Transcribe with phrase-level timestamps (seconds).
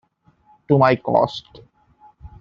[0.67, 1.61] To my cost.'